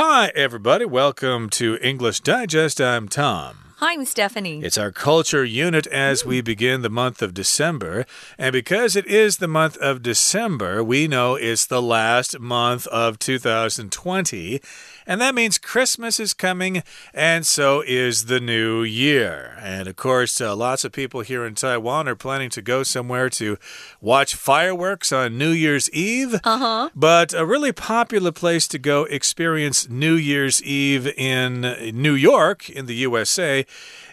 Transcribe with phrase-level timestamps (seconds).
[0.00, 0.84] Hi, everybody.
[0.84, 2.80] Welcome to English Digest.
[2.80, 3.67] I'm Tom.
[3.80, 4.60] Hi, I'm Stephanie.
[4.64, 8.06] It's our culture unit as we begin the month of December.
[8.36, 13.20] And because it is the month of December, we know it's the last month of
[13.20, 14.60] 2020.
[15.06, 16.82] And that means Christmas is coming,
[17.14, 19.56] and so is the new year.
[19.62, 23.30] And of course, uh, lots of people here in Taiwan are planning to go somewhere
[23.30, 23.58] to
[24.02, 26.34] watch fireworks on New Year's Eve.
[26.44, 26.90] Uh huh.
[26.96, 31.60] But a really popular place to go experience New Year's Eve in
[31.94, 33.64] New York, in the USA,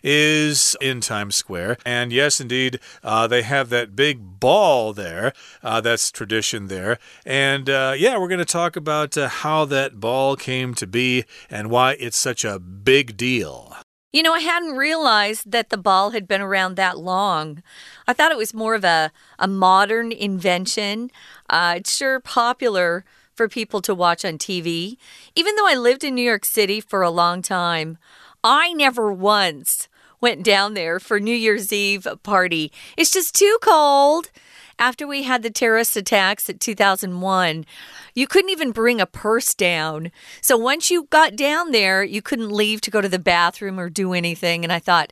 [0.04, 1.77] is in Times Square.
[1.86, 5.34] And yes, indeed, uh, they have that big ball there.
[5.63, 7.00] Uh, that's tradition there.
[7.26, 11.26] And uh, yeah, we're going to talk about uh, how that ball came to be
[11.49, 13.76] and why it's such a big deal.
[14.16, 17.62] You know, I hadn't realized that the ball had been around that long.
[18.08, 21.12] I thought it was more of a, a modern invention.
[21.49, 24.96] Uh, it's sure popular for people to watch on TV.
[25.35, 27.98] Even though I lived in New York City for a long time,
[28.45, 29.90] I never once
[30.21, 32.71] went down there for New Year's Eve party.
[32.96, 34.29] It's just too cold.
[34.77, 37.65] After we had the terrorist attacks at 2001,
[38.13, 40.12] you couldn't even bring a purse down.
[40.41, 43.90] So once you got down there, you couldn't leave to go to the bathroom or
[43.90, 44.63] do anything.
[44.63, 45.12] And I thought,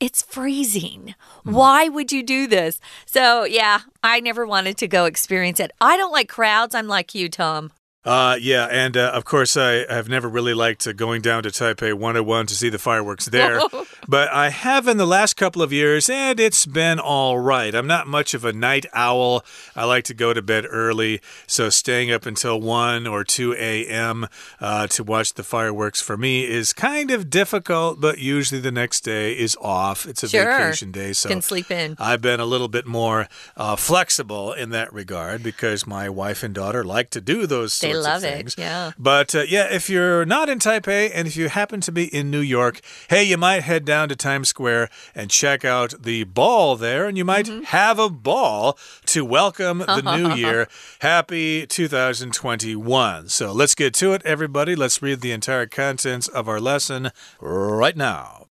[0.00, 1.14] it's freezing.
[1.46, 1.52] Mm.
[1.52, 2.80] Why would you do this?
[3.06, 5.70] So, yeah, I never wanted to go experience it.
[5.80, 6.74] I don't like crowds.
[6.74, 7.70] I'm like you, Tom.
[8.04, 11.50] Uh, yeah, and uh, of course, I have never really liked uh, going down to
[11.50, 13.60] Taipei 101 to see the fireworks there.
[14.08, 17.72] but I have in the last couple of years, and it's been all right.
[17.72, 19.44] I'm not much of a night owl.
[19.76, 24.26] I like to go to bed early, so staying up until 1 or 2 a.m.
[24.60, 29.02] Uh, to watch the fireworks for me is kind of difficult, but usually the next
[29.02, 30.06] day is off.
[30.06, 30.44] It's a Sure.
[30.58, 31.94] vacation day, so Can sleep in.
[32.00, 36.52] I've been a little bit more uh, flexible in that regard because my wife and
[36.54, 38.92] daughter like to do those They love it, yeah.
[38.98, 42.30] But uh, yeah, if you're not in Taipei and if you happen to be in
[42.30, 46.76] New York, hey, you might head down to Times Square and check out the ball
[46.76, 47.62] there, and you might Mm-hmm.
[47.64, 50.68] have a ball to welcome the new year.
[51.00, 53.28] Happy 2021.
[53.28, 54.76] So let's get to it, everybody.
[54.76, 57.10] Let's read the entire contents of our lesson
[57.40, 58.46] right now.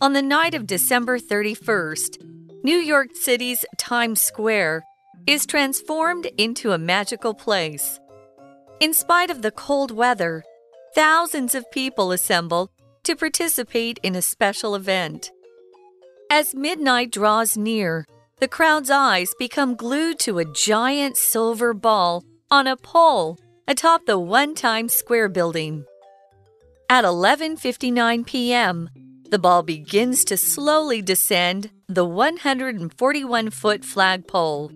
[0.00, 2.31] On the night of December 31st,
[2.64, 4.84] New York City's Times Square
[5.26, 7.98] is transformed into a magical place.
[8.78, 10.44] In spite of the cold weather,
[10.94, 12.70] thousands of people assemble
[13.02, 15.32] to participate in a special event.
[16.30, 18.06] As midnight draws near,
[18.38, 24.20] the crowd's eyes become glued to a giant silver ball on a pole atop the
[24.20, 25.84] One Times Square building.
[26.88, 28.88] At 11:59 p.m.,
[29.32, 34.70] the ball begins to slowly descend the 141-foot flagpole.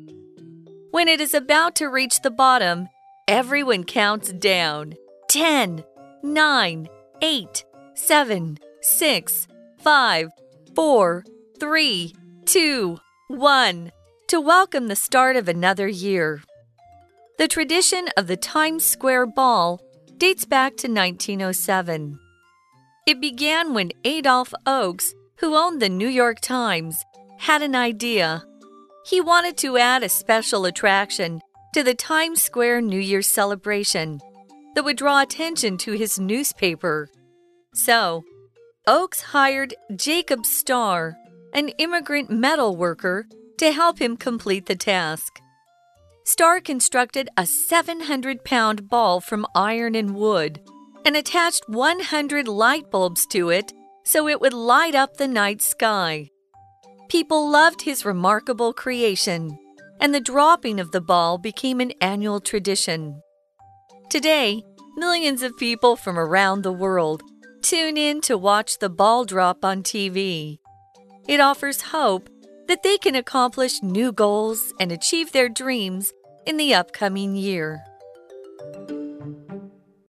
[0.92, 2.88] When it is about to reach the bottom,
[3.28, 4.94] everyone counts down.
[5.28, 5.84] 10,
[6.22, 6.88] 9,
[7.20, 10.30] 8, 7, 6, 5,
[10.74, 11.24] 4,
[11.60, 12.14] 3,
[12.46, 13.92] 2, 1
[14.28, 16.42] to welcome the start of another year.
[17.36, 19.82] The tradition of the Times Square Ball
[20.16, 22.20] dates back to 1907.
[23.06, 27.04] It began when Adolph Ochs, who owned the New York Times,
[27.38, 28.42] had an idea.
[29.04, 31.40] He wanted to add a special attraction
[31.72, 34.18] to the Times Square New Year's celebration
[34.74, 37.08] that would draw attention to his newspaper.
[37.74, 38.24] So,
[38.88, 41.14] Ochs hired Jacob Starr,
[41.54, 43.28] an immigrant metal worker,
[43.58, 45.40] to help him complete the task.
[46.24, 50.60] Starr constructed a 700 pound ball from iron and wood
[51.06, 53.72] and attached 100 light bulbs to it
[54.04, 56.28] so it would light up the night sky.
[57.08, 59.56] People loved his remarkable creation,
[60.00, 63.22] and the dropping of the ball became an annual tradition.
[64.10, 64.64] Today,
[64.96, 67.22] millions of people from around the world
[67.62, 70.58] tune in to watch the ball drop on TV.
[71.28, 72.28] It offers hope
[72.66, 76.12] that they can accomplish new goals and achieve their dreams
[76.46, 77.80] in the upcoming year.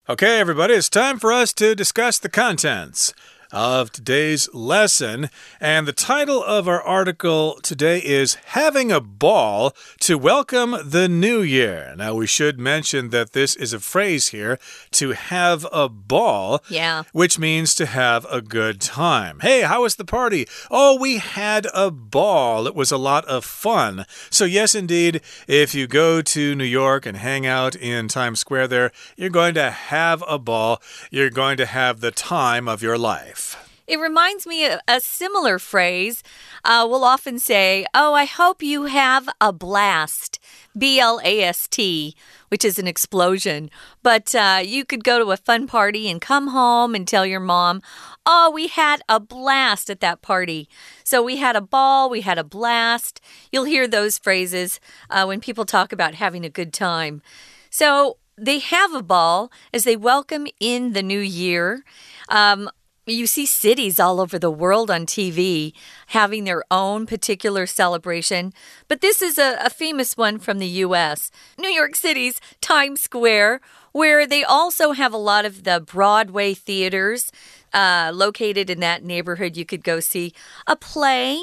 [0.10, 3.14] Okay, everybody, it's time for us to discuss the contents
[3.54, 5.30] of today's lesson.
[5.62, 11.42] And the title of our article today is Having a Ball to Welcome the New
[11.42, 11.94] Year.
[11.96, 14.58] Now, we should mention that this is a phrase here
[14.92, 17.04] to have a ball, Yeah.
[17.14, 19.40] which means to have a good time.
[19.42, 20.48] Hey, how was the party?
[20.72, 22.66] Oh, we had a ball.
[22.66, 24.06] It was a lot of fun.
[24.32, 28.70] So, yes, indeed, if you go to New York and hang out in Times Square
[28.70, 30.82] there, you're going to have a ball.
[31.12, 33.43] You're going to have the time of your life.
[33.86, 36.24] It reminds me of a similar phrase.
[36.64, 40.40] Uh, we'll often say, Oh, I hope you have a blast.
[40.78, 42.16] B L A S T,
[42.48, 43.70] which is an explosion.
[44.02, 47.42] But uh, you could go to a fun party and come home and tell your
[47.42, 47.82] mom,
[48.26, 50.70] Oh, we had a blast at that party.
[51.04, 53.20] So we had a ball, we had a blast.
[53.52, 54.80] You'll hear those phrases
[55.10, 57.22] uh, when people talk about having a good time.
[57.70, 61.84] So they have a ball as they welcome in the new year.
[62.30, 62.70] Um,
[63.06, 65.74] you see cities all over the world on TV
[66.08, 68.54] having their own particular celebration,
[68.88, 71.30] but this is a, a, famous one from the US.
[71.58, 73.60] New York City's Times Square,
[73.92, 77.32] where they also have a lot of the Broadway theaters
[77.74, 79.58] uh, located in that neighborhood.
[79.58, 80.34] You could go see
[80.66, 81.40] a play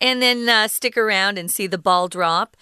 [0.00, 2.56] and then uh, stick around and see the ball drop.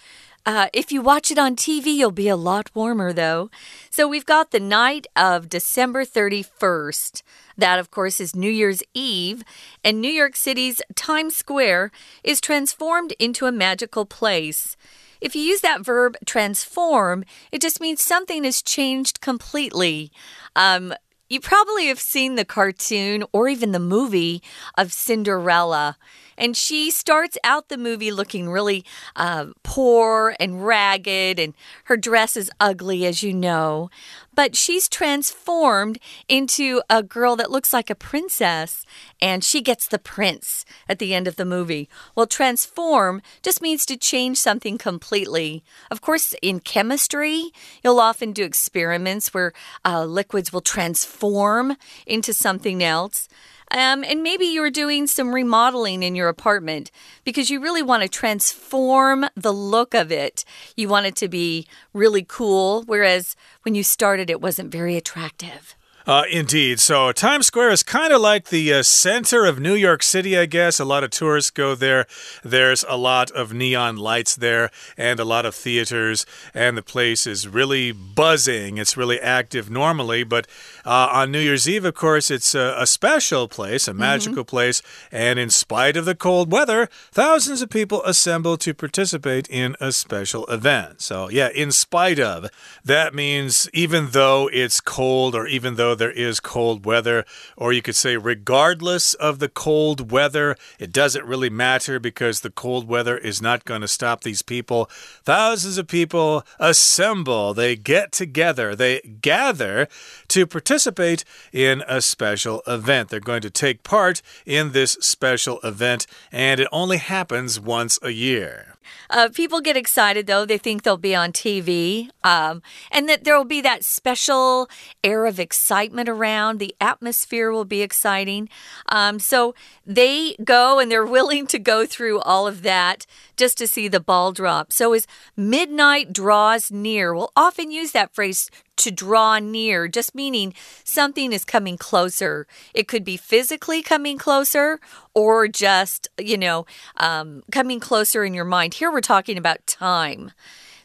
[0.45, 3.49] Uh, if you watch it on TV, you'll be a lot warmer, though.
[3.89, 7.23] So we've got the night of December 31st.
[7.57, 9.43] That, of course, is New Year's Eve.
[9.85, 11.91] And New York City's Times Square
[12.25, 14.75] is transformed into a magical place.
[15.21, 20.11] If you use that verb transform, it just means something has changed completely.
[20.57, 20.93] Um,
[21.29, 24.43] you probably have seen the cartoon or even the movie
[24.77, 25.97] of Cinderella.
[26.37, 28.85] And she starts out the movie looking really
[29.15, 31.53] uh, poor and ragged, and
[31.85, 33.89] her dress is ugly, as you know.
[34.35, 38.85] But she's transformed into a girl that looks like a princess,
[39.21, 41.87] and she gets the prince at the end of the movie.
[42.15, 45.63] Well, transform just means to change something completely.
[45.91, 47.51] Of course, in chemistry,
[47.83, 49.53] you'll often do experiments where
[49.85, 51.77] uh, liquids will transform
[52.07, 53.27] into something else.
[53.73, 56.91] Um, and maybe you're doing some remodeling in your apartment
[57.23, 60.45] because you really want to transform the look of it.
[60.77, 65.75] You want it to be really cool, whereas when you started, it wasn't very attractive.
[66.05, 66.79] Uh, indeed.
[66.81, 70.45] So Times Square is kind of like the uh, center of New York City, I
[70.45, 70.79] guess.
[70.79, 72.05] A lot of tourists go there.
[72.43, 77.25] There's a lot of neon lights there and a lot of theaters, and the place
[77.25, 78.77] is really buzzing.
[78.77, 80.45] It's really active normally, but
[80.85, 83.99] uh, on New Year's Eve, of course, it's a, a special place, a mm-hmm.
[83.99, 84.47] magical mm -hmm.
[84.47, 89.75] place, and in spite of the cold weather, thousands of people assemble to participate in
[89.79, 91.01] a special event.
[91.01, 92.49] So, yeah, in spite of,
[92.85, 97.25] that means even though it's cold or even though there is cold weather,
[97.57, 102.49] or you could say, regardless of the cold weather, it doesn't really matter because the
[102.49, 104.89] cold weather is not going to stop these people.
[105.23, 109.87] Thousands of people assemble, they get together, they gather
[110.29, 113.09] to participate in a special event.
[113.09, 118.11] They're going to take part in this special event, and it only happens once a
[118.11, 118.72] year.
[119.09, 123.37] Uh, people get excited though; they think they'll be on TV, um, and that there
[123.37, 124.69] will be that special
[125.03, 126.59] air of excitement around.
[126.59, 128.49] The atmosphere will be exciting,
[128.89, 133.05] um, so they go and they're willing to go through all of that
[133.37, 134.71] just to see the ball drop.
[134.71, 140.53] So as midnight draws near, we'll often use that phrase to draw near, just meaning
[140.83, 142.47] something is coming closer.
[142.73, 144.79] It could be physically coming closer
[145.13, 146.65] or just, you know,
[146.97, 148.75] um, coming closer in your mind.
[148.75, 150.31] Here we're talking about time.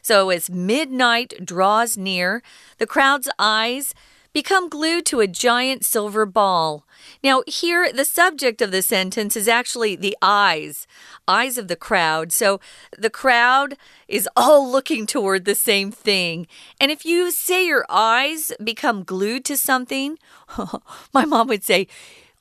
[0.01, 2.41] So as midnight draws near,
[2.77, 3.93] the crowd's eyes
[4.33, 6.85] become glued to a giant silver ball.
[7.23, 10.87] Now, here, the subject of the sentence is actually the eyes,
[11.27, 12.31] eyes of the crowd.
[12.31, 12.59] So
[12.97, 13.77] the crowd
[14.07, 16.47] is all looking toward the same thing.
[16.79, 20.17] And if you say your eyes become glued to something,
[21.13, 21.87] my mom would say,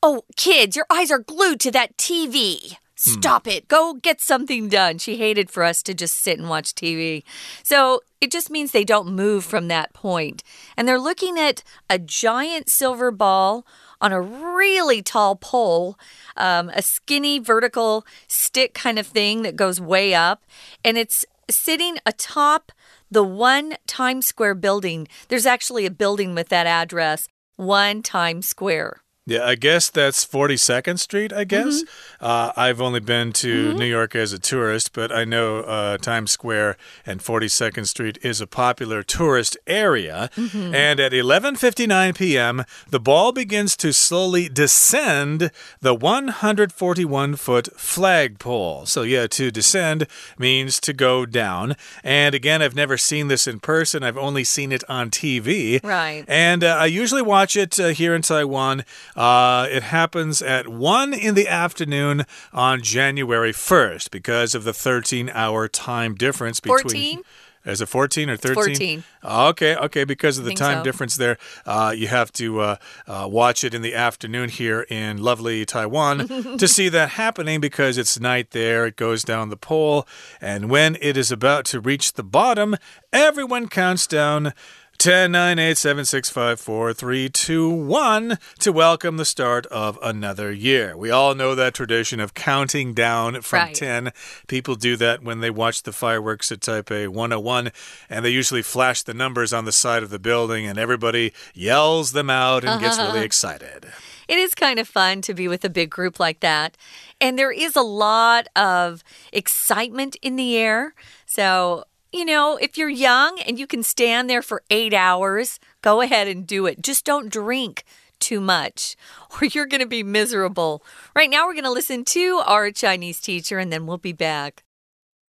[0.00, 2.76] Oh, kids, your eyes are glued to that TV.
[2.98, 3.50] Stop hmm.
[3.50, 3.68] it.
[3.68, 4.98] Go get something done.
[4.98, 7.22] She hated for us to just sit and watch TV.
[7.62, 10.42] So it just means they don't move from that point.
[10.76, 13.64] And they're looking at a giant silver ball
[14.00, 15.96] on a really tall pole,
[16.36, 20.44] um, a skinny vertical stick kind of thing that goes way up.
[20.84, 22.72] And it's sitting atop
[23.12, 25.06] the one Times Square building.
[25.28, 29.02] There's actually a building with that address, one Times Square.
[29.28, 31.82] Yeah, I guess that's 42nd Street, I guess.
[31.82, 32.26] Mm -hmm.
[32.26, 33.78] uh, I've only been to mm -hmm.
[33.78, 38.40] New York as a tourist, but I know uh, Times Square and 42nd Street is
[38.40, 40.30] a popular tourist area.
[40.36, 40.90] Mm -hmm.
[40.90, 45.50] And at 11:59 p.m., the ball begins to slowly descend
[45.82, 48.86] the 141-foot flagpole.
[48.86, 50.06] So yeah, to descend
[50.36, 51.74] means to go down.
[52.02, 54.02] And again, I've never seen this in person.
[54.02, 55.80] I've only seen it on TV.
[55.82, 56.24] Right.
[56.28, 58.84] And uh, I usually watch it uh, here in Taiwan
[59.18, 65.28] uh, it happens at 1 in the afternoon on January 1st because of the 13
[65.34, 67.16] hour time difference between.
[67.16, 67.22] 14?
[67.64, 68.54] Is it 14 or 13?
[68.54, 69.04] 14.
[69.24, 70.04] Okay, okay.
[70.04, 70.84] Because of the time so.
[70.84, 72.76] difference there, uh, you have to uh,
[73.08, 77.98] uh, watch it in the afternoon here in lovely Taiwan to see that happening because
[77.98, 78.86] it's night there.
[78.86, 80.06] It goes down the pole.
[80.40, 82.76] And when it is about to reach the bottom,
[83.12, 84.54] everyone counts down.
[84.98, 89.96] 10, 9, 8, 7, 6, 5, 4, 3, 2, 1 to welcome the start of
[90.02, 90.96] another year.
[90.96, 93.74] We all know that tradition of counting down from Right.
[93.76, 94.12] 10.
[94.48, 97.70] People do that when they watch the fireworks at Taipei 101,
[98.10, 102.10] and they usually flash the numbers on the side of the building, and everybody yells
[102.10, 103.18] them out and gets really uh-huh.
[103.20, 103.86] excited.
[104.26, 106.76] It is kind of fun to be with a big group like that.
[107.20, 110.94] And there is a lot of excitement in the air.
[111.24, 116.00] So, you know, if you're young and you can stand there for eight hours, go
[116.00, 116.82] ahead and do it.
[116.82, 117.84] Just don't drink
[118.18, 118.96] too much
[119.40, 120.82] or you're going to be miserable.
[121.14, 124.64] Right now, we're going to listen to our Chinese teacher and then we'll be back.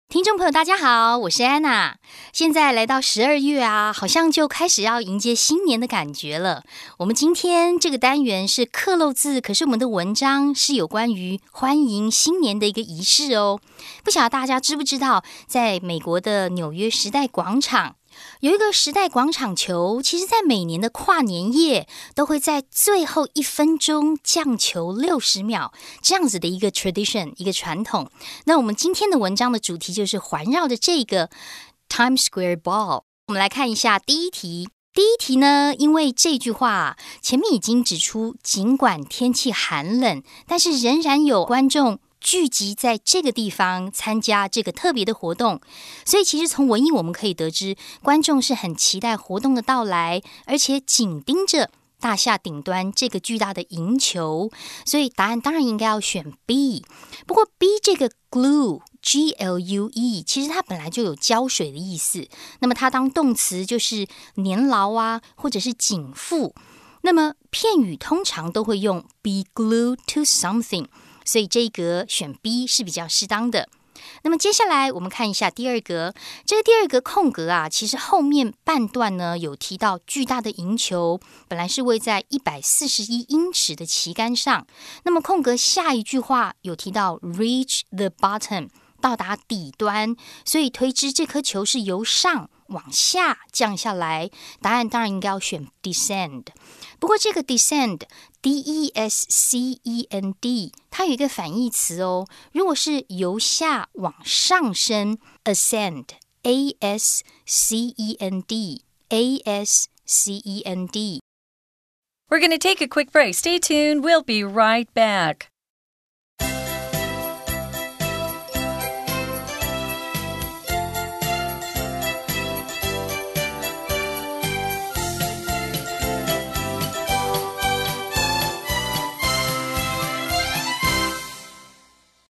[0.08, 1.96] 听众朋友，大家好，我是安娜。
[2.32, 6.62] 现在来到十二月啊，好像就开始要迎接新年的感觉了。
[6.98, 13.58] 我们今天这个单元是刻漏字，可是我们的文章是有关于欢迎新年的一个仪式哦。
[14.04, 17.96] 不晓得大家知不知道，在美国的纽约时代广场。
[18.40, 28.10] 有一个时代广场球，其实在每年的跨年夜都会在最后一分钟降球六十秒，这样子的一个 tradition，一个传统。
[28.44, 31.30] 那我们今天的文章的主题就是环绕着这个
[31.88, 33.02] Times Square Ball。
[33.28, 34.68] 我们来看一下第一题。
[34.94, 45.60] 第一题呢，因为这句话前面已经指出，尽管天气寒冷，但是仍然有观众聚集在这个地方参加这个特别的活动，
[46.04, 54.50] 所以其实从文意我们可以得知，观众是很期待活动的到来，而且紧盯着大厦顶端这个巨大的银球，
[54.84, 56.84] 所以答案当然应该要选 B。
[57.28, 58.80] 不过 B 这个 glue。
[59.02, 62.26] G L U E，其实它本来就有胶水的意思。
[62.58, 64.04] 那么它当动词就是
[64.34, 66.52] 粘牢啊，或者是紧缚。
[67.02, 70.86] 那么片语通常都会用 be glued to something，
[71.26, 73.68] 所以这一格选 B 是比较适当的。
[74.22, 76.14] 那么接下来我们看一下第二格，
[76.46, 84.66] 这个第二格空格啊，其实后面半段呢有提到巨大的银球，本来是位在一百四十一英尺的旗杆上。
[85.04, 88.68] 那么空格下一句话有提到 reach the bottom。
[88.98, 94.29] 到达底端，所以推知这颗球是由上往下降下来。
[94.61, 96.45] 答案当然应该要选 descend。
[96.99, 102.27] 不过这个 descend，d e s c e n d，它有一个反义词哦。
[102.51, 111.21] 如果是由下往上升，ascend，a s c e n d，a s c e n d。
[112.29, 113.33] We're going to take a quick break.
[113.33, 114.03] Stay tuned.
[114.03, 115.47] We'll be right back.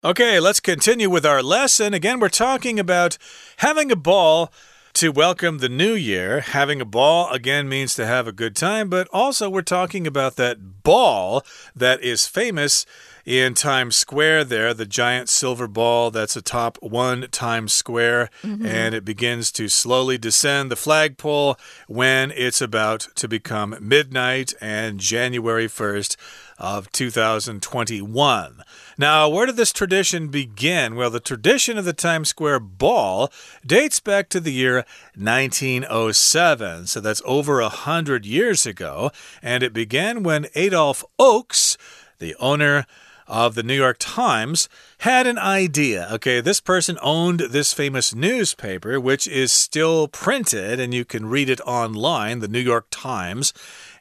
[0.05, 1.93] Okay, let's continue with our lesson.
[1.93, 3.17] Again, we're talking about
[3.57, 4.51] having a ball
[4.95, 6.41] to welcome the new year.
[6.41, 10.35] Having a ball, again, means to have a good time, but also we're talking about
[10.35, 11.41] that ball
[11.73, 12.85] that is famous
[13.25, 18.65] in Times Square there, the giant silver ball that's atop one Times Square, mm-hmm.
[18.65, 21.57] and it begins to slowly descend the flagpole
[21.87, 26.17] when it's about to become midnight and January 1st
[26.59, 28.63] of 2021.
[28.97, 30.95] Now, where did this tradition begin?
[30.95, 33.31] Well, the tradition of the Times Square Ball
[33.65, 34.85] dates back to the year
[35.15, 36.87] 1907.
[36.87, 39.11] So that's over a hundred years ago.
[39.41, 41.77] And it began when Adolph Ochs,
[42.19, 42.85] the owner
[43.27, 44.69] of the New York Times
[44.99, 46.07] had an idea.
[46.11, 51.49] Okay, this person owned this famous newspaper, which is still printed and you can read
[51.49, 53.53] it online, the New York Times.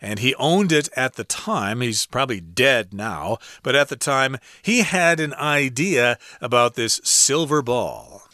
[0.05, 1.81] And he owned it at the time.
[1.81, 7.63] He's probably dead now, but at the time, he had an idea about this silver
[7.63, 8.25] ball.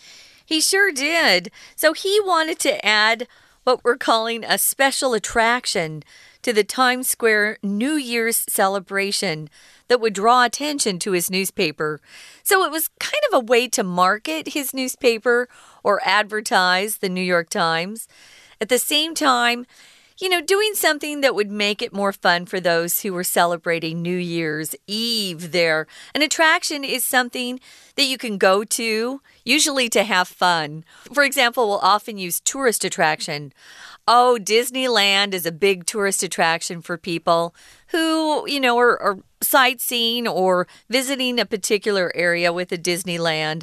[0.46, 1.50] He sure did.
[1.76, 3.28] So he wanted to add
[3.64, 6.02] what we're calling a special attraction
[6.40, 9.50] to the Times Square New Year's celebration
[9.88, 12.00] that would draw attention to his newspaper.
[12.42, 15.50] So it was kind of a way to market his newspaper
[15.84, 18.08] or advertise the New York Times.
[18.58, 19.66] At the same time,
[20.20, 24.02] you know, doing something that would make it more fun for those who were celebrating
[24.02, 25.86] New Year's Eve there.
[26.14, 27.60] An attraction is something
[27.94, 30.84] that you can go to, usually to have fun.
[31.12, 33.52] For example, we'll often use tourist attraction.
[34.08, 37.54] Oh, Disneyland is a big tourist attraction for people
[37.88, 43.62] who, you know, are, are sightseeing or visiting a particular area with a Disneyland.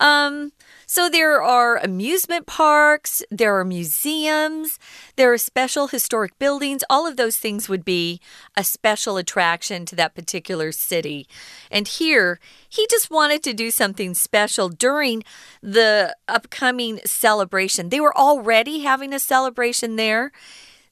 [0.00, 0.52] Um,
[0.86, 4.78] so there are amusement parks, there are museums,
[5.16, 6.82] there are special historic buildings.
[6.88, 8.20] All of those things would be
[8.56, 11.28] a special attraction to that particular city.
[11.70, 15.24] And here, he just wanted to do something special during
[15.62, 17.88] the upcoming celebration.
[17.88, 20.32] They were already having a celebration there.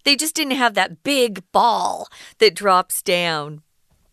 [0.04, 2.08] They just didn't have that big ball
[2.38, 3.62] that drops down.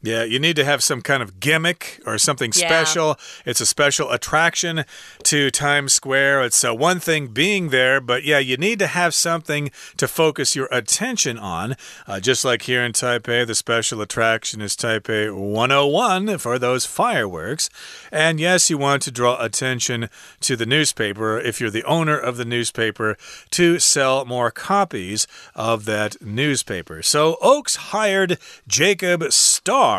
[0.06, 2.68] Yeah, you need to have some kind of gimmick or something Yeah.
[2.68, 3.18] special.
[3.46, 4.84] It's a special attraction
[5.24, 6.44] to Times Square.
[6.44, 10.58] It's uh, one thing being there, but yeah, you need to have something to focus
[10.58, 11.78] your attention on.
[12.06, 17.70] Uh, just like here in Taipei, the special attraction is Taipei 101 for those fireworks.
[18.12, 20.10] And yes, you want to draw attention
[20.42, 23.16] to the newspaper if you're the owner of the newspaper
[23.52, 27.02] to sell more copies of that newspaper.
[27.02, 29.93] So Ochs hired Jacob Starr,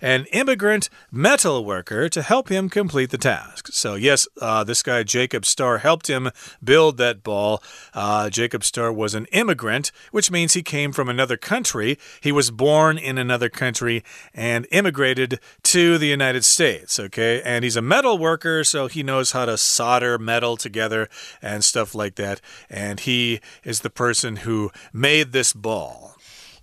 [0.00, 3.68] an immigrant metal worker, to help him complete the task.
[3.72, 6.30] So, yes, uh, this guy, Jacob Starr, helped him
[6.62, 7.62] build that ball.
[7.94, 11.98] Uh, Jacob Starr was an immigrant, which means he came from another country.
[12.20, 14.02] He was born in another country
[14.34, 17.42] and immigrated to the United States, okay?
[17.42, 21.08] And he's a metal worker, so he knows how to solder metal together
[21.40, 22.40] and stuff like that.
[22.68, 26.15] And he is the person who made this ball.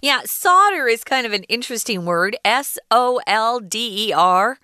[0.03, 4.60] Yeah, solder is kind of an interesting word S O L D E R.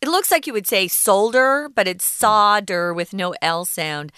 [0.00, 4.12] It looks like you would say solder, but it's solder with no L sound.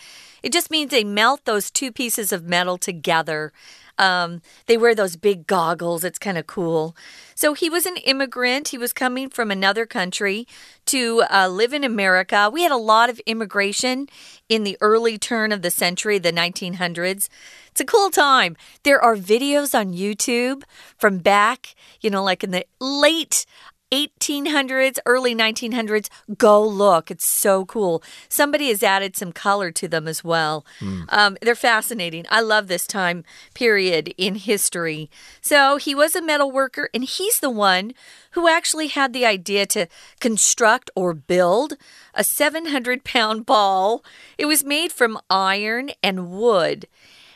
[0.45, 3.53] It just means they melt those two pieces of metal together.
[4.01, 6.05] Um, they wear those big goggles.
[6.05, 6.97] It's kind of cool.
[7.35, 8.69] So he was an immigrant.
[8.69, 10.49] He was coming from another country
[10.87, 12.49] to uh, live in America.
[12.51, 14.09] We had a lot of immigration
[14.49, 17.29] in the early turn of the century, the 1900s.
[17.71, 18.57] It's a cool time.
[18.85, 20.63] There are videos on YouTube
[20.97, 23.45] from back, you know, like in the late
[23.93, 26.09] 1800s, early 1900s.
[26.37, 27.11] Go look.
[27.11, 28.03] It's so cool.
[28.29, 30.65] Somebody has added some color to them as well.
[31.09, 32.25] Um, they're fascinating.
[32.31, 35.11] I love this time period in history.
[35.41, 37.93] So he was a metal worker, and he's the one
[38.33, 39.87] who actually had the idea to
[40.21, 41.75] construct or build
[42.15, 44.05] a 700 pound ball.
[44.39, 46.87] It was made from iron and wood.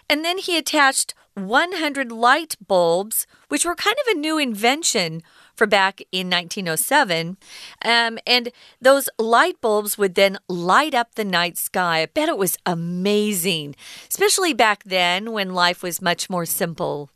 [0.08, 5.22] And then he attached 100 light bulbs, which were kind of a new invention
[5.54, 7.36] for back in 1907.
[7.84, 12.02] Um, and those light bulbs would then light up the night sky.
[12.02, 13.76] I bet it was amazing,
[14.08, 17.10] especially back then when life was much more simple.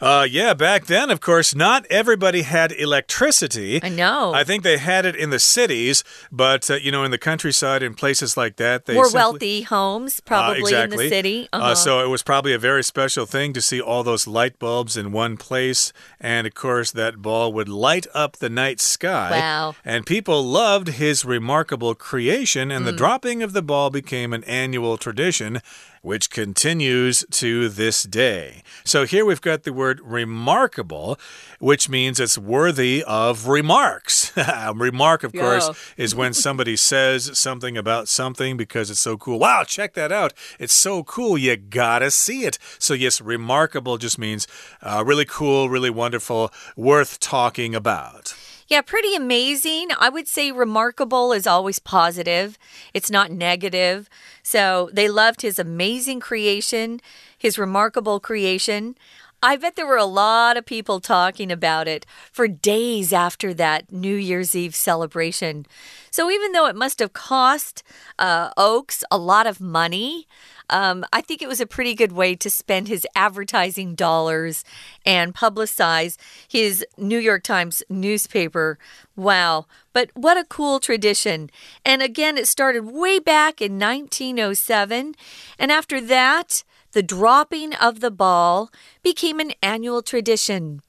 [0.00, 3.80] Uh, yeah, back then, of course, not everybody had electricity.
[3.82, 4.32] I know.
[4.32, 7.82] I think they had it in the cities, but uh, you know, in the countryside
[7.82, 11.04] and places like that, they More simply- wealthy homes, probably uh, exactly.
[11.06, 11.48] in the city.
[11.52, 11.74] Uh, Uh-huh.
[11.74, 15.10] so it was probably a very special thing to see all those light bulbs in
[15.12, 15.92] one place.
[16.20, 19.30] And of course, that ball would light up the night sky.
[19.30, 19.74] Wow.
[19.84, 22.96] And people loved his remarkable creation, and the Mm.
[22.98, 25.60] dropping of the ball became an annual tradition.
[26.02, 28.62] Which continues to this day.
[28.84, 31.18] So here we've got the word remarkable,
[31.58, 34.32] which means it's worthy of remarks.
[34.74, 39.38] Remark, of course, is when somebody says something about something because it's so cool.
[39.38, 40.32] Wow, check that out.
[40.58, 41.36] It's so cool.
[41.36, 42.58] You gotta see it.
[42.78, 44.46] So, yes, remarkable just means
[44.82, 48.34] uh, really cool, really wonderful, worth talking about.
[48.68, 49.88] Yeah, pretty amazing.
[49.98, 52.58] I would say remarkable is always positive,
[52.92, 54.10] it's not negative.
[54.42, 57.00] So they loved his amazing creation,
[57.36, 58.96] his remarkable creation.
[59.42, 63.90] I bet there were a lot of people talking about it for days after that
[63.92, 65.64] New Year's Eve celebration.
[66.10, 67.82] So even though it must have cost
[68.18, 70.26] uh, Ochs a lot of money,
[70.70, 74.64] um, I think it was a pretty good way to spend his advertising dollars
[75.04, 78.78] and publicize his New York Times newspaper.
[79.16, 79.66] Wow.
[79.92, 81.50] But what a cool tradition.
[81.84, 85.14] And again, it started way back in 1907.
[85.58, 88.70] And after that, the dropping of the ball
[89.02, 90.82] became an annual tradition.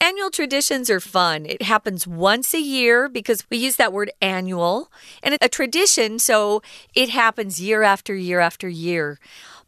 [0.00, 1.46] Annual traditions are fun.
[1.46, 4.90] It happens once a year because we use that word annual,
[5.22, 6.62] and it's a tradition, so
[6.94, 9.18] it happens year after year after year.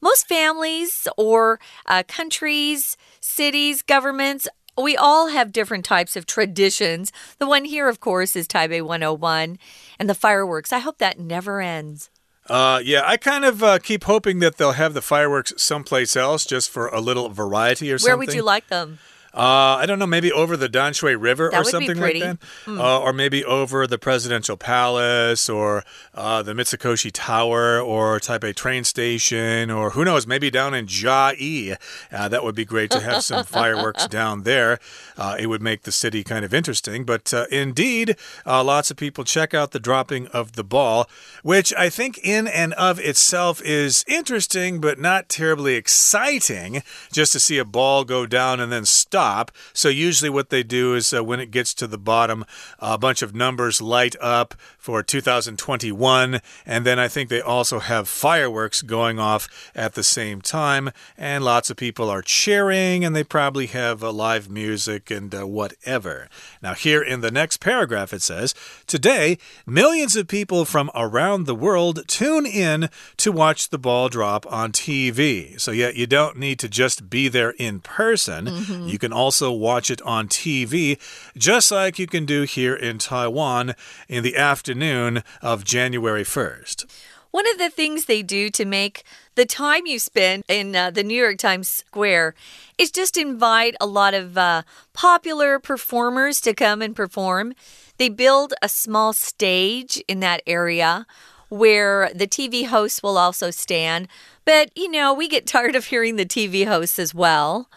[0.00, 7.12] Most families or uh, countries, cities, governments, we all have different types of traditions.
[7.38, 9.58] The one here, of course, is Taipei 101
[9.98, 10.72] and the fireworks.
[10.72, 12.10] I hope that never ends.
[12.48, 16.44] Uh, yeah, I kind of uh, keep hoping that they'll have the fireworks someplace else
[16.44, 18.10] just for a little variety or something.
[18.10, 18.98] Where would you like them?
[19.36, 22.38] Uh, I don't know, maybe over the Danshui River That or something like that.
[22.66, 28.84] Uh, or maybe over the Presidential Palace or uh, the Mitsukoshi Tower or Taipei train
[28.84, 31.76] station or who knows, maybe down in Jiayi.
[32.10, 34.78] Uh, that would be great to have some fireworks down there.
[35.18, 37.04] Uh, it would make the city kind of interesting.
[37.04, 41.10] But uh, indeed, uh, lots of people check out the dropping of the ball,
[41.42, 47.40] which I think in and of itself is interesting, but not terribly exciting just to
[47.40, 49.25] see a ball go down and then stop.
[49.72, 52.44] So, usually, what they do is uh, when it gets to the bottom,
[52.78, 56.40] a bunch of numbers light up for 2021.
[56.64, 60.90] And then I think they also have fireworks going off at the same time.
[61.16, 65.46] And lots of people are cheering, and they probably have uh, live music and uh,
[65.46, 66.28] whatever.
[66.62, 68.54] Now, here in the next paragraph, it says
[68.86, 74.46] Today, millions of people from around the world tune in to watch the ball drop
[74.52, 75.60] on TV.
[75.60, 78.46] So, yeah, you don't need to just be there in person.
[78.88, 80.98] You can also watch it on TV,
[81.36, 83.74] just like you can do here in Taiwan
[84.08, 86.84] in the afternoon of January 1st.
[87.30, 91.02] One of the things they do to make the time you spend in uh, the
[91.02, 92.34] New York Times Square
[92.78, 97.54] is just invite a lot of uh, popular performers to come and perform.
[97.98, 101.06] They build a small stage in that area
[101.48, 104.08] where the TV hosts will also stand.
[104.44, 107.68] But, you know, we get tired of hearing the TV hosts as well.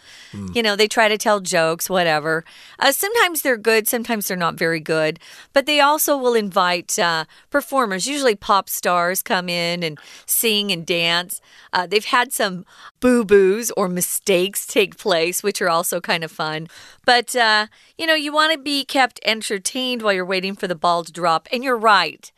[0.54, 2.46] You know, they try to tell jokes, whatever.
[2.78, 5.20] Uh, sometimes they're good, sometimes they're not very good.
[5.54, 10.86] But they also will invite uh, performers, usually pop stars, come in and sing and
[10.86, 11.42] dance.
[11.74, 12.66] Uh, they've had some
[13.00, 16.68] boo boos or mistakes take place, which are also kind of fun.
[17.06, 20.76] But, uh, you know, you want to be kept entertained while you're waiting for the
[20.76, 21.48] ball to drop.
[21.52, 22.32] And you're right.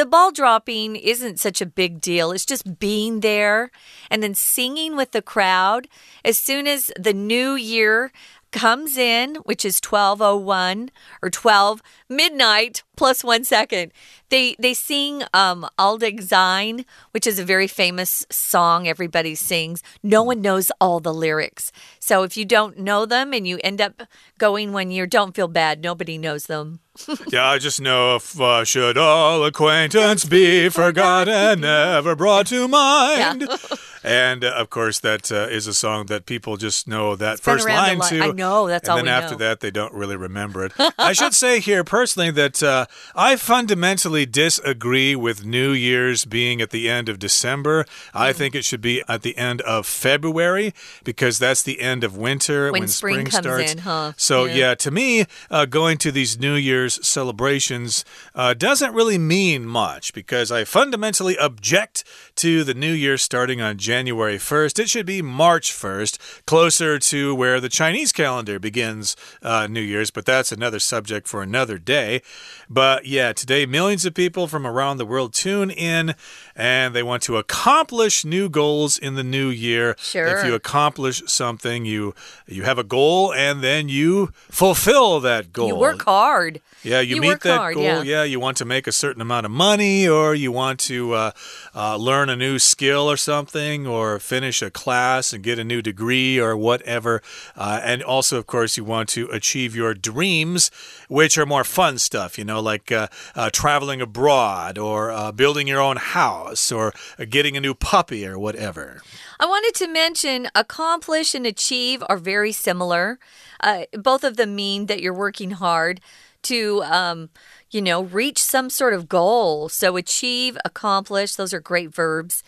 [0.00, 2.32] The ball dropping isn't such a big deal.
[2.32, 3.70] It's just being there
[4.10, 5.88] and then singing with the crowd.
[6.24, 8.10] As soon as the new year
[8.50, 13.92] comes in, which is 1201 or 12 midnight plus 1 second.
[14.30, 19.82] They they sing um Auld Lang Syne, which is a very famous song everybody sings.
[20.02, 21.72] No one knows all the lyrics.
[21.98, 24.02] So if you don't know them and you end up
[24.38, 25.82] going one year, don't feel bad.
[25.82, 26.80] Nobody knows them.
[27.28, 33.48] yeah, I just know if uh, should all acquaintance be forgotten, never brought to mind.
[34.02, 37.58] And uh, of course, that uh, is a song that people just know that been
[37.58, 38.20] first line to.
[38.22, 39.38] I know, that's and all then we after know.
[39.40, 40.72] that, they don't really remember it.
[40.96, 46.70] I should say here personally that uh, I fundamentally disagree with New Year's being at
[46.70, 47.84] the end of December.
[48.14, 50.72] I think it should be at the end of February
[51.04, 53.72] because that's the end of winter When spring comes starts.
[53.72, 54.12] in, huh?
[54.16, 54.54] So Yeah.
[54.54, 58.04] yeah, to me, uh, going to these New Year's celebrations
[58.34, 62.04] uh, doesn't really mean much because I fundamentally object
[62.36, 64.78] to the New Year starting on January 1st.
[64.78, 70.10] It should be March 1st, closer to where the Chinese calendar begins uh, New Year's,
[70.10, 72.22] but that's another subject for another day.
[72.68, 75.32] But yeah, today, millions of people from around the world.
[75.32, 76.14] Tune in
[76.60, 79.96] and they want to accomplish new goals in the new year.
[79.98, 80.26] Sure.
[80.26, 82.14] If you accomplish something, you
[82.46, 85.68] you have a goal and then you fulfill that goal.
[85.68, 86.60] You work hard.
[86.82, 88.04] Yeah, you, You meet that hard, goal.
[88.04, 88.24] yeah.
[88.24, 91.30] you want to make a certain amount of money, or you want to uh,
[91.74, 95.82] uh, learn a new skill or something, or finish a class and get a new
[95.82, 97.12] degree or whatever.
[97.54, 100.70] Uh, and also, of course, you want to achieve your dreams,
[101.08, 105.66] which are more fun stuff, you know, like uh, uh, traveling abroad, or uh, building
[105.68, 106.92] your own house, or
[107.28, 109.02] getting a new puppy, or whatever.
[109.38, 113.18] I wanted to mention accomplish and achieve are very similar.
[113.60, 116.00] Uh, both of them mean that you're working hard
[116.42, 117.30] to, um,
[117.70, 119.68] you know, reach some sort of goal.
[119.68, 122.42] So, achieve, accomplish, those are great verbs.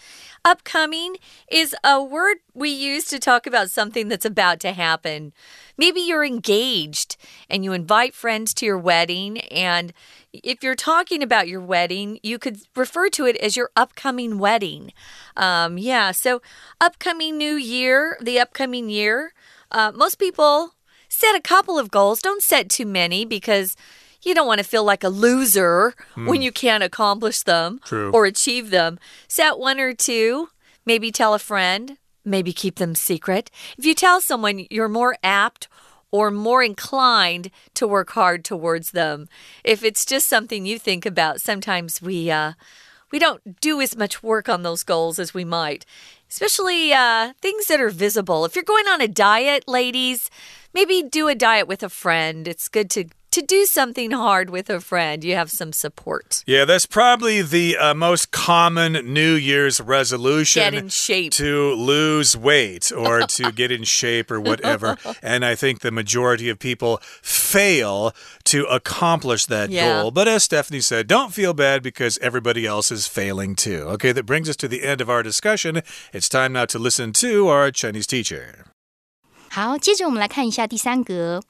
[0.44, 1.16] Upcoming
[1.50, 5.32] is a word we use to talk about something that's about to happen.
[5.76, 7.16] Maybe you're engaged
[7.48, 9.40] and you invite friends to your wedding.
[9.40, 9.92] And
[10.32, 14.92] if you're talking about your wedding, you could refer to it as your upcoming wedding.
[15.36, 16.40] Um, yeah, so
[16.80, 19.32] upcoming new year, the upcoming year,
[19.70, 20.74] uh, most people
[21.08, 22.20] set a couple of goals.
[22.20, 23.76] Don't set too many because
[24.22, 28.10] you don't want to feel like a loser when you can't accomplish them True.
[28.12, 28.98] or achieve them.
[29.28, 30.48] Set one or two,
[30.86, 33.50] maybe tell a friend, maybe keep them secret.
[33.78, 35.68] If you tell someone, you're more apt
[36.10, 39.28] or more inclined to work hard towards them.
[39.64, 42.52] If it's just something you think about, sometimes we uh
[43.10, 45.84] we don't do as much work on those goals as we might,
[46.30, 48.46] especially uh, things that are visible.
[48.46, 50.30] If you're going on a diet, ladies,
[50.72, 52.48] maybe do a diet with a friend.
[52.48, 56.43] It's good to to do something hard with a friend, you have some support.
[56.47, 60.61] Yeah, that's probably the uh, most common New Year's resolution.
[60.63, 61.33] Get in shape.
[61.33, 64.97] To lose weight or to get in shape or whatever.
[65.21, 70.01] and I think the majority of people fail to accomplish that Yeah.
[70.01, 70.11] goal.
[70.11, 73.83] But as Stephanie said, don't feel bad because everybody else is failing too.
[73.95, 75.83] Okay, that brings us to the end of our discussion.
[76.13, 78.65] It's time now to listen to our Chinese teacher.
[79.49, 81.41] 好，接着我们来看一下第三格。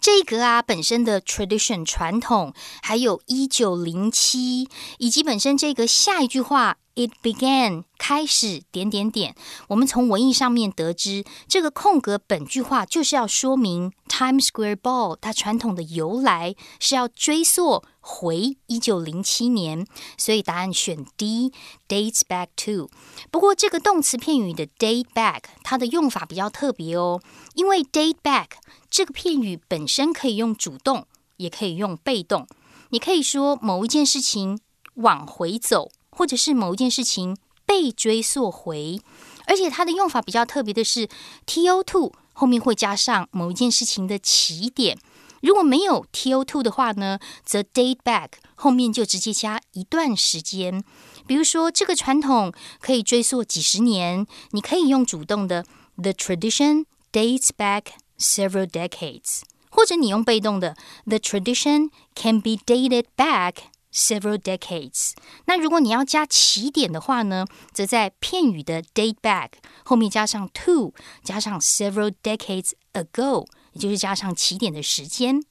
[0.00, 9.34] 这个啊，本身的 tradition 传统，还有一九零七，以及本身这个下一句话 it began 开始点点点。
[9.68, 19.86] 我们从文意上面得知，这个空格本句话就是要说明 Times Square Ball 它传统的由来是要追溯回一九零七年，
[20.18, 22.90] 所以答案选 D，dates back to。
[23.30, 27.20] 不过这个动词片语的 date back，它的用法比较特别哦，
[27.54, 28.48] 因为 date back
[28.90, 32.46] 这个片语本身可以用主动，也可以用被动。
[32.90, 34.58] 你可以说某一件事情
[34.94, 39.00] 往回走，或者是某一件事情被追溯回，
[39.46, 41.08] 而且它的用法比较特别的是
[41.46, 44.98] to to 后面会加上某一件事情的起点。
[45.40, 50.84] 如果没有 to to 的话呢，则 date back 后面就直接加一段时间。
[51.26, 55.64] 比如说，这个传统可以追溯几十年，你可以用主动的
[55.96, 57.84] The tradition dates back
[58.18, 63.54] several decades，或者你用被动的 The tradition can be dated back
[63.92, 65.12] several decades。
[65.46, 69.50] 那如果你要加起点的话呢，则在片语的 date back
[69.84, 75.42] 后面加上 to，加上 several decades ago，也就是加上起点的时间。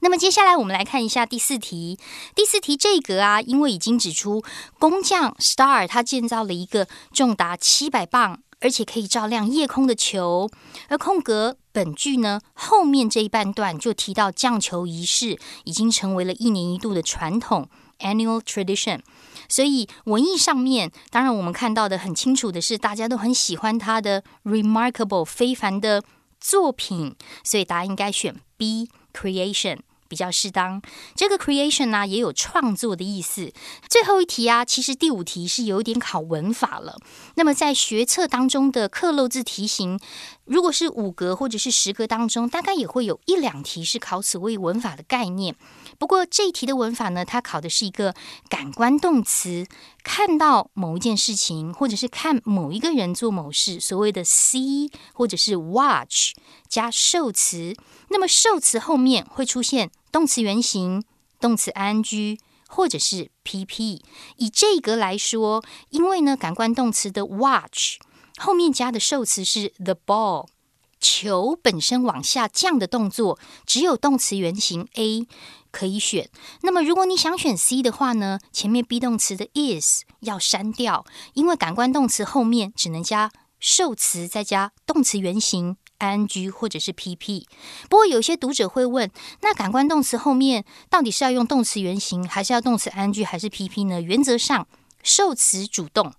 [0.00, 1.98] 那么接下来我们来看一下第四题。
[2.34, 4.44] 第四题这一格啊，因为已经指出
[4.78, 10.48] 工匠 Star 他建造了一个重达七百磅，而且可以照亮夜空的球，
[10.88, 19.00] 而空格本句呢后面这一半段就提到降球仪式已经成为了一年一度的传统 annual tradition。
[19.48, 26.02] 所以文艺上面，当然我们看到的很清楚的是，大家都很喜欢他的 remarkable 非凡的
[26.40, 29.78] 作品，所以答案应该选 B creation。
[30.10, 30.80] 比较适当，
[31.14, 33.52] 这个 creation 呢、也有创作的意思。
[33.90, 36.96] 最后一题啊，其实第五题是有点考文法了。
[37.34, 40.00] 那么在学测当中的刻漏字题型，
[40.46, 45.54] 如果是五格或者是十格当中，大概也会有一两题是考所谓文法的概念。
[45.98, 48.14] 不过这一题的文法呢，它考的是一个
[48.48, 49.66] 感官动词，
[50.04, 56.34] 看到某一件事情，或者是看某一个人做某事，所谓的 see 或者是 watch
[56.68, 57.74] 加受词。
[58.10, 61.02] 那么受词后面会出现动词原形、
[61.40, 64.00] 动词 ing 或者是 pp。
[64.36, 67.96] 以这个来说，因为呢感官动词的 watch
[68.38, 70.46] 后面加的受词是 the ball。
[71.00, 75.28] 球本身往下降的动作，只有动词原形 A
[75.78, 76.28] 可以选。
[76.62, 87.44] 那么，如果你想选 C 的话呢，前面 be 动词的 is 要删掉，因为感官动词后面只能加受词，再加动词原形 ing 或者是 pp。
[87.88, 89.08] 不过，有些读者会问，
[89.42, 94.00] 那感官动词后面到底是要用动词原形，还是要动词 ing 还是 pp 呢？
[94.00, 94.66] 原则上，
[95.04, 96.12] 受词主动。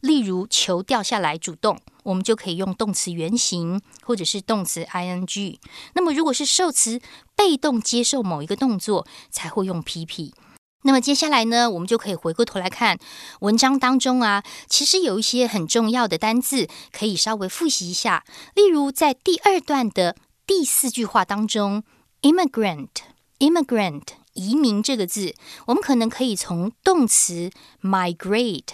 [0.00, 5.58] 例如球掉下来，主动，我们就可以用动词原形或者是动词 ing。
[5.94, 7.00] 那么如果是受词
[7.36, 10.32] 被动接受某一个动作，才会用 pp。
[10.82, 12.98] 那么接下来呢，我们就可以回过头来看
[13.40, 18.24] 文章当中啊，其实有一些很重要的单字可以稍微复习一下。
[18.54, 21.84] 例如在第二段的第四句话当中
[22.22, 25.34] ，immigrant，immigrant，移民这个字，
[25.66, 27.50] 我们可能可以从动词
[27.82, 28.68] migrate。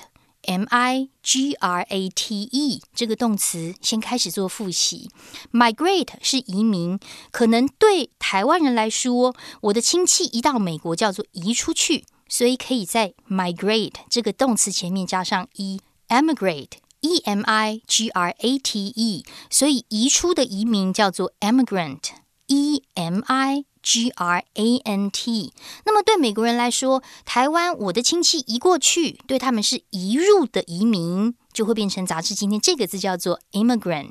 [0.46, 5.10] M I G R A T E 这个动词先开始做复习。
[5.52, 6.98] Migrate 是移民，
[7.30, 16.78] 可能对台湾人来说，我的亲戚移到美国叫做移出去，所以可以在 migrate 这个动词前面加上 e，emigrate。
[17.02, 25.52] E M I G R A T E，所以移出的移民叫做 emigrant，E M I G R A N T。
[25.84, 34.10] 那么对美国人来说，台湾我的亲戚移过去，对他们是移入的移民，就会变成杂志今天这个字叫做 immigrant。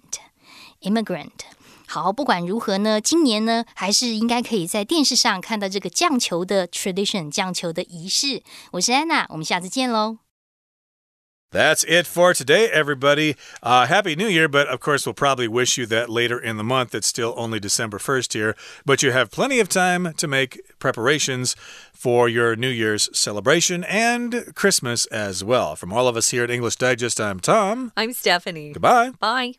[0.80, 1.32] immigrant。
[1.88, 8.44] 好，不管如何呢，今年呢，还是应该可以在电视上看到这个降球的 tradition，降球的仪式。
[8.72, 10.25] 我是安娜，我们下次见喽。
[11.56, 13.38] That's it for today, everybody.
[13.63, 16.65] Uh, Happy New Year, but of course, we'll probably wish you that later in the
[16.65, 16.94] month.
[16.94, 21.56] It's still only December 1st here, but you have plenty of time to make preparations
[21.94, 25.78] for your New Year's celebration and Christmas as well.
[25.78, 27.94] From all of us here at English Digest, I'm Tom.
[27.96, 28.74] I'm Stephanie.
[28.74, 29.12] Goodbye.
[29.18, 29.54] Bye.